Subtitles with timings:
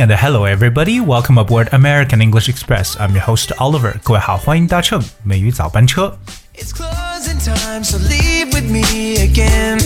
[0.00, 1.00] and hello everybody.
[1.00, 2.96] Welcome aboard American English Express.
[2.98, 4.00] I'm your host Oliver.
[4.02, 6.16] 各位好，欢迎搭乘美语早班车。
[6.54, 9.78] It's closing time, so leave with me again.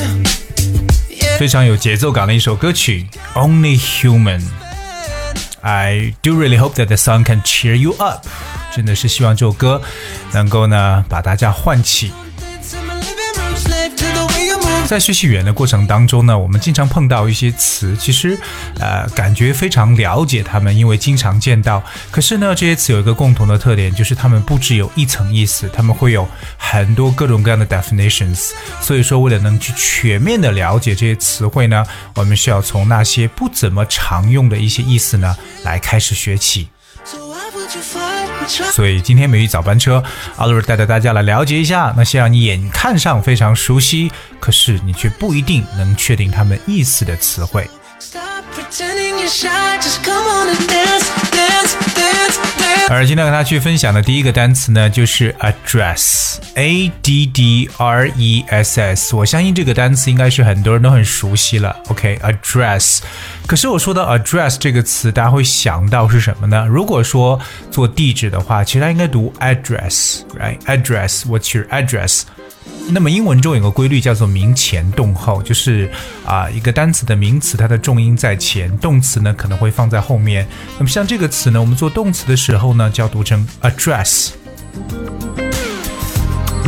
[1.09, 1.39] Yeah.
[1.41, 8.25] 非常有节奏感的一首歌曲《Only Human》。I do really hope that the song can cheer you up。
[8.73, 9.83] 真的是希望这首歌
[10.31, 12.13] 能够呢把大家唤起。
[14.88, 18.38] 在学习语言的过程当中呢，我们经常碰到一些词，其实
[18.80, 21.84] 呃感觉非常了解它们，因为经常见到。
[22.12, 26.28] 可是呢，这些词有一个共同的特点，就是它们不只有一层意思，它们会有
[26.58, 28.52] 很多各种各样的 definitions。
[28.80, 31.84] 所以说，为了能去全面的了解这些词汇呢，
[32.14, 36.70] 我们需要从那些不怎么常用的一些意思呢来开始学起。
[38.72, 40.04] 所以今天美语早班车，
[40.38, 47.70] 阿乐带着大家来了解一下那些让你眼看上非常熟悉，可是你却不一定能确定他们意思的词汇。
[48.56, 52.88] Pretending you're shy, just come on and dance, dance, dance, dance.
[52.90, 59.14] 而今天和大家去分享的第一个单词呢，就是 address，a d d r e s s。
[59.16, 61.76] 我相信这个单词应该是很多人都很熟悉了。
[61.90, 63.00] OK，address、
[63.46, 66.66] 可是我说到 address 这个词，大家会想到是什么呢？
[66.70, 67.38] 如果说
[67.70, 72.22] 做地址的话，其实它应该读 address，right？address，what's your address？
[72.88, 75.90] 那么英文中有个规律叫做名前动后，就是
[76.26, 80.48] 啊、一个单词的名词它的重音在前，动词呢可能会放在后面。
[80.78, 84.30] 那么像这个词呢，我们做动词的时候呢，就要读成 address。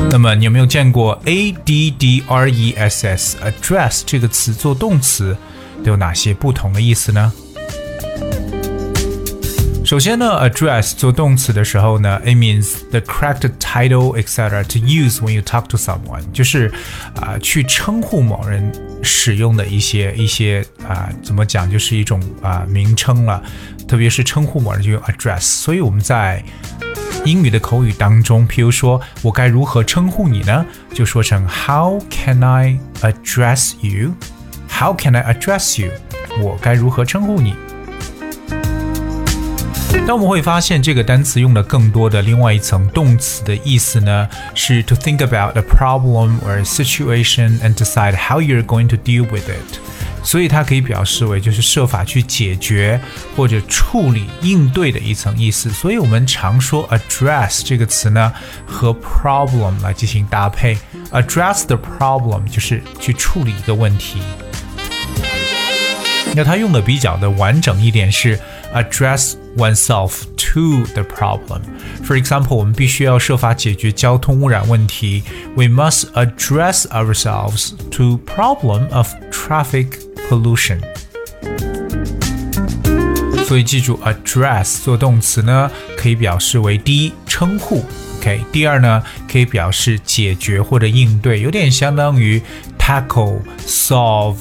[0.10, 5.36] 那么你有没有见过 a d d r e s s address 这个词做动词
[5.84, 7.32] 都有哪些不同的意思呢？
[9.88, 14.62] 首先呢，address 做动词的时候呢，it means the correct title etc.
[14.66, 16.70] to use when you talk to someone，就是
[17.16, 18.70] 啊、去称呼某人
[19.02, 23.42] 使用的一些一些啊、怎么讲，就是一种啊、名称了，
[23.88, 25.40] 特别是称呼某人就用 address。
[25.40, 26.44] 所以我们在
[27.24, 30.66] 英语的口语当中，譬如说我该如何称呼你呢？
[30.94, 35.92] 就说成 How can I address you？How can I address you？
[36.42, 37.56] 我该如何称呼你？
[40.06, 49.50] 但我们会发现，这个单词用的更多的另外一层动词的意思呢，是 to think about a problem or situation and decide how you're going to deal with
[49.50, 49.80] it。
[50.24, 53.00] 所以它可以表示为就是设法去解决
[53.36, 55.70] 或者处理应对的一层意思。
[55.70, 58.34] 所以我们常说 address 这个词呢
[58.66, 60.78] 和 problem 来进行搭配。
[61.12, 64.20] address the problem 就是去处理一个问题。
[66.37, 68.39] 那它用的比较的完整一点是
[68.75, 75.23] address oneself to the problem。For example，我们必须要设法解决交通污染问题。
[75.55, 79.89] We must address ourselves to problem of traffic
[80.31, 80.81] pollution。
[83.45, 87.85] 所以记住，address 做动词呢，可以表示为第一称呼，
[88.19, 92.41] OK，第二呢可以表示解决或者应对，有点相当于
[92.79, 94.37] tackle、solve、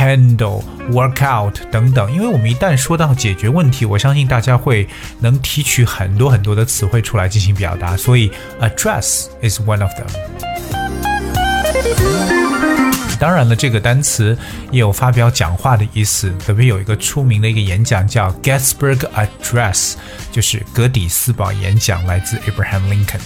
[0.00, 2.10] handle、work out 等等。
[2.10, 4.88] 因为我们一旦说到解决问题，我相信大家会
[5.20, 8.30] 能提取很多很多的词汇出来进行表达，所以
[8.60, 10.06] address is one of them。
[13.18, 14.34] 当然了，这个单词
[14.70, 16.32] 也有发表讲话的意思。
[16.38, 19.96] 特别有一个出名的一个演讲叫 Gettysburg Address，
[20.32, 23.20] 就是格底斯堡演讲，来自 Abraham Lincoln。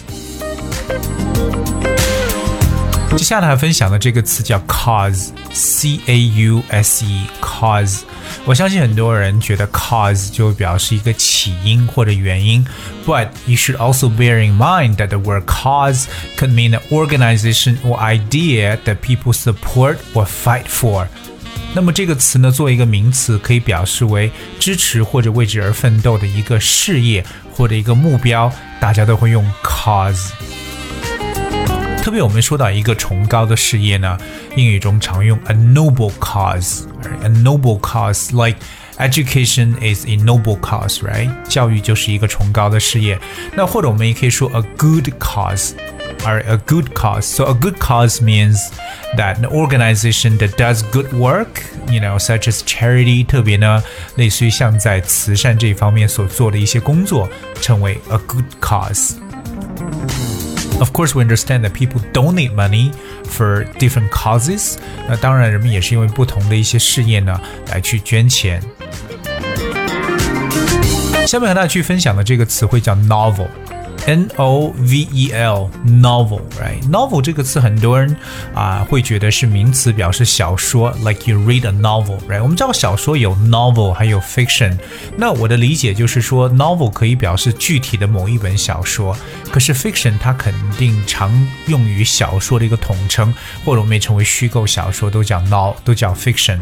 [3.16, 8.00] 接下来分享的这个词叫 cause，c a u s e，cause。
[8.44, 12.62] 我相信很多人觉得 cause 就表示一个起因或者原因
[13.06, 16.04] ，but you should also bear in mind that the word cause
[16.36, 21.06] could mean an organization or idea that people support or fight for。
[21.72, 30.30] 那么这个词呢，作为一个名词，可以表示为支持或者为之而奋斗的一个事业或者一个目标，大家都会用 cause。
[32.03, 34.17] 特别我们说到一个崇高的事业呢，
[34.55, 38.58] 英语中常用 a noble cause，a noble cause like
[38.97, 41.29] education is a noble cause，right？
[41.47, 43.20] 教育就是一个崇高的事业。
[43.55, 47.22] 那或者我们也可以说 a good cause。Or a good cause.
[47.22, 48.58] So a good cause means
[49.16, 53.81] that an organization that does good work, you know, such as charity，特别呢，
[54.16, 57.29] 类似于像在慈善这一方面所做的一些工作，
[57.61, 59.14] 称为 a good cause。
[60.80, 62.92] Of course, we understand that people donate money
[63.24, 64.76] for different causes.
[65.09, 68.60] 那当然，人们也是因为不同的一些事业呢，来去捐钱。
[71.26, 73.48] 下面和大家去分享的这个词汇叫 novel。
[74.06, 78.15] N O V E L novel，right？novel 这个词很多人
[78.54, 82.42] 啊、会觉得是名词，表示小说，like you read a novel，right？
[82.42, 84.77] 我们知道小说有 novel 还有 fiction，
[85.16, 89.16] 那我的理解就是说 novel 可以表示具体的某一本小说，
[89.51, 91.33] 可是 fiction 它肯定常
[91.66, 93.33] 用于小说的一个统称，
[93.65, 96.60] 或者我们也称为虚构小说，都叫 no 都叫 fiction。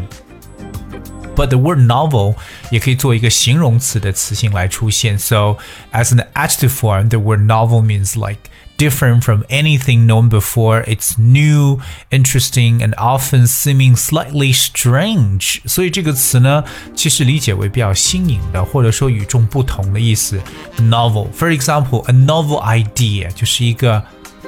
[1.34, 2.34] But the word novel
[2.70, 5.18] 也可以做一个形容词的词性来出现。
[5.18, 5.56] So
[5.92, 8.40] as an adjective form, the word novel means like
[8.76, 10.82] different from anything known before.
[10.84, 11.80] It's new,
[12.10, 15.60] interesting, and often seeming slightly strange.
[15.66, 16.64] 所以这个词呢，
[16.96, 20.40] 其实理解为比较新颖的，或者说与众不同的意思。
[20.78, 24.02] Novel, for example, a novel idea 就是一个。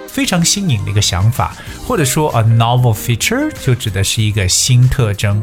[0.09, 1.55] 非常新颖的一个想法，
[1.87, 5.41] 或者说 a novel feature 就指的是一个新特征。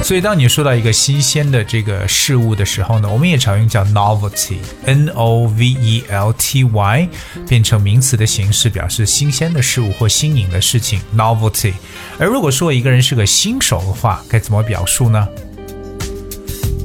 [0.00, 7.08] 所以，当你说到一个新鲜的这个事物的时候呢，我们也常用叫 novelty，n o v e l t y，
[7.46, 11.74] 变成名词的形式，表示新鲜的事物或新颖的事情 novelty。
[12.18, 15.28] 而如果说一个人是个新手的话，该怎么表述呢？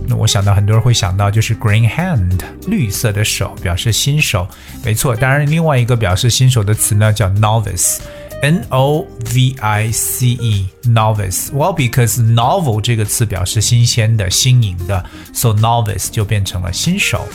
[0.06, 4.46] 那我想到很多人会想到就是 green hand，绿色的手，表示新手。
[4.84, 8.00] 没错，当然另外一个表示新手的词呢叫 novice。
[8.44, 11.48] N O V I C E novice.
[11.54, 17.26] Well, because novel 这个词表示新鲜的、新颖的，so novice 就变成了新手。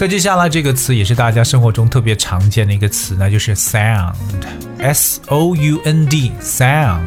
[0.00, 7.02] 再接下来这个词也是大家生活中特别常见的一个词呢，就是 sound，s o u n d，sound。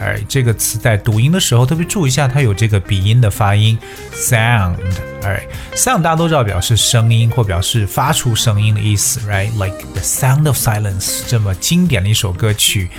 [0.00, 3.76] 哎，这个词在读音的时候特别注意一下，它有这个鼻音的发音
[4.14, 4.76] ，sound。
[5.23, 5.41] 哎，
[5.73, 12.89] sound 大家都知道表示声音或表示发出声音的意思，right？Like the sound of silence，这么经典的一首歌曲。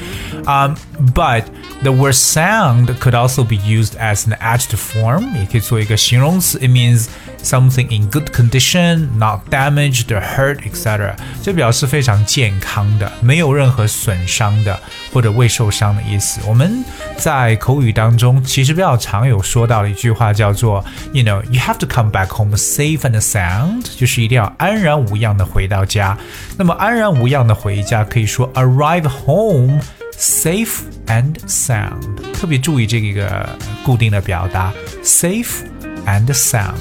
[0.47, 0.75] Um,
[1.15, 1.44] but
[1.82, 6.59] the word sound could also be used as an adjective form，也可以做一个形容词。
[6.59, 7.09] It means
[7.43, 11.15] something in good condition, not damaged or hurt, etc.
[11.43, 14.81] 这表示非常健康的，没有任何损伤的
[15.12, 16.41] 或者未受伤的意思。
[16.47, 16.82] 我们
[17.19, 20.82] 在口语当中其实比较常有说到的一句话叫做，
[21.12, 26.18] you know, you have to come back home safe and sound，就是一定要安然无恙的回到家。
[26.58, 29.82] 那么安然无恙的回家可以说 arrive home
[30.18, 32.02] safe and sound，
[32.34, 33.48] 特别注意这个
[33.84, 34.74] 固定的表达
[35.04, 35.64] safe
[36.06, 36.74] and sound。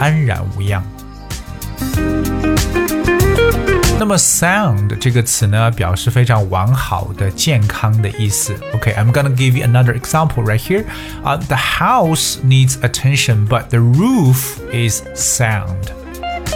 [0.00, 0.84] 安然无恙。
[4.03, 8.55] 那么 sound 这个词呢，表示非常完好的、健康的意思。
[8.73, 10.85] OK，I'm、okay, gonna give you another example right here.
[11.23, 15.91] Uh, the house needs attention, but the roof is sound.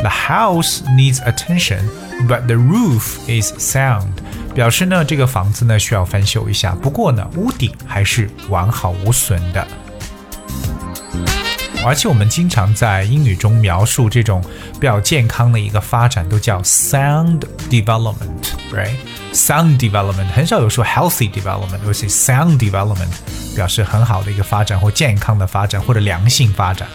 [0.01, 1.81] The house needs attention,
[2.27, 4.13] but the roof is sound.
[4.55, 9.67] 表示呢，这个房子呢需要翻修一下，不过呢，屋顶还是完好无损的。
[11.84, 14.42] 而且我们经常在英语中描述这种
[14.74, 17.40] 比较健康的一个发展，都叫 sound
[17.70, 23.08] development，right？sound development 很少有说 healthy development，而是 sound development
[23.54, 26.88] 表示很好的一个发展或健康的发展或者良性发展。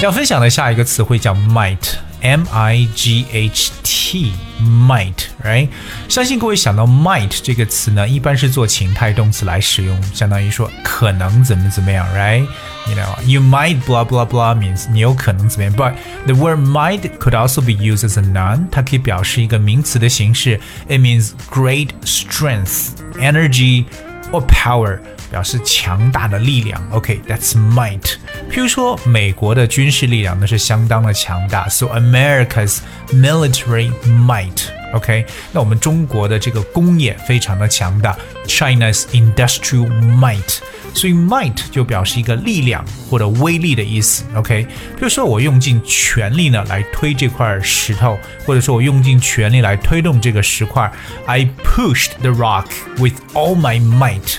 [0.00, 5.67] 要分享的下一个词汇叫 might might，m i g h t，might，right？
[6.07, 15.93] 相信各位想到 might 这个词呢，一般是做情态动词来使用，相当于说可能怎么怎么样，right？You know, you might blah blah blah means 你有可能怎么样，but
[16.25, 23.85] the word might could also be used as a noun，它可以表示一个名词的形式，it means great strength, energy
[24.32, 24.98] Or power。
[25.30, 26.82] 表示强大的力量。
[26.90, 28.14] OK，that's、might。
[28.50, 32.78] 譬如说，美国的军事力量那是相当的强大，so America's
[33.12, 34.77] military might。
[34.94, 38.16] OK，那我们中国的这个工业非常的强大
[38.46, 39.86] ，China's industrial
[40.18, 40.58] might。
[40.94, 44.24] 所以 might 就表示一个力量或者威力的意思。
[44.34, 44.64] OK，
[44.96, 50.90] 比如说我用尽全力呢来推这块石头，或者说我用尽全力来推动这个石块。
[51.26, 52.66] I pushed the rock
[52.96, 54.38] with all my might。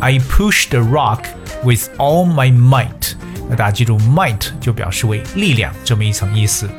[0.00, 1.24] I pushed the rock
[1.64, 3.14] with all my might。
[3.50, 6.70] 那大家记住，might 就表示为力量这么一层意思。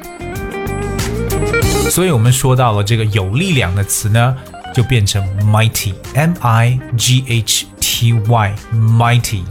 [1.91, 4.37] 所以我们说到了这个有力量的词呢，
[4.75, 9.43] 就变成 mighty，m i g h t y，mighty。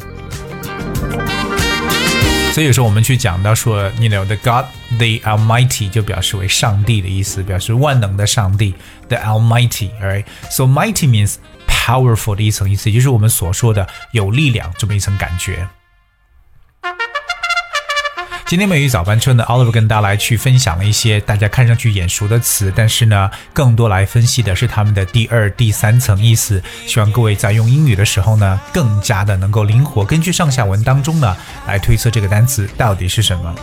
[2.51, 4.65] 所以有时候我们去讲到说，you know the God
[4.97, 8.75] the Almighty 就表示为上帝的意思，表示万能的上帝，
[9.07, 11.35] the Almighty，right？So mighty means
[11.67, 15.67] powerful 的一层意思，也就是我们所说的有力量这么一层感觉。
[18.48, 26.62] 今天美语早班车呢，Oliver 跟大家来去分享了一些大家看上去眼熟的词，但是呢，更多来分析的是他们的第二、第三层意思。
[26.86, 31.36] 希望各位在用英语的时候呢，更加的能够灵活，根据上下文当中呢，
[31.66, 33.54] 来推测这个单词到底是什么。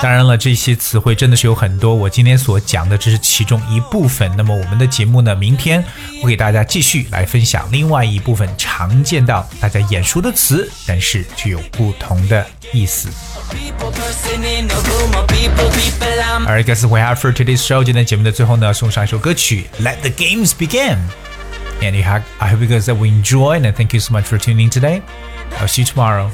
[0.00, 4.34] 当然了，这些词汇真的是有很多，我今天所讲的只是其中一部分。
[4.34, 5.84] 那么我们的节目呢，明天
[6.22, 12.46] 会给大家继续来分享另外一部分常见到大家眼熟的词，但是具有不同的。
[12.71, 13.09] 意思。
[16.45, 17.83] Alright, guys, we have for today's show。
[17.83, 23.99] 今天节目的最后呢，送上一首歌曲《Let the Games Begin》。And you have, I hope you guys that we enjoy, and thank you
[23.99, 25.01] so much for tuning in today.
[25.59, 26.31] I'll see you tomorrow.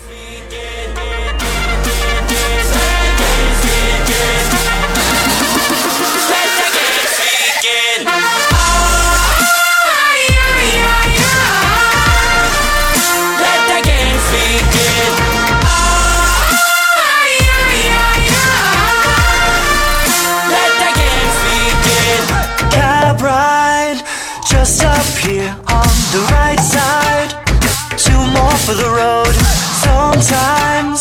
[28.69, 29.33] For the road.
[29.81, 31.01] Sometimes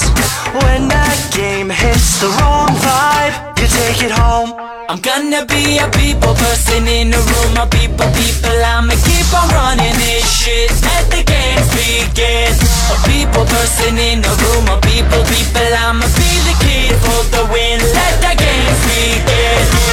[0.63, 4.55] when that game hits the wrong vibe, you take it home.
[4.87, 8.55] I'm gonna be a people person in the room, a people people.
[8.63, 10.71] I'ma keep on running this shit.
[10.79, 12.55] Let the games begin.
[12.87, 15.67] A people person in the room, a people people.
[15.83, 17.83] I'ma be the kid for the win.
[17.83, 19.86] Let the games begin.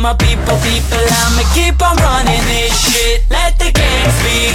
[0.00, 3.22] My people, people, I'ma keep on running this shit.
[3.30, 4.54] Let the games begin.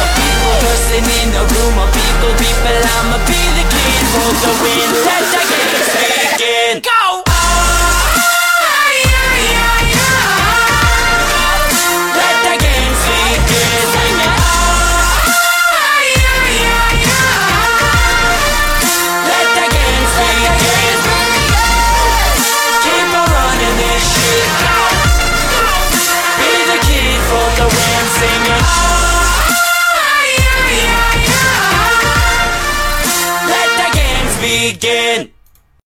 [0.00, 4.52] A people person in the room, my people, people, I'ma be the king for the
[4.62, 4.88] win.
[5.04, 5.45] Let the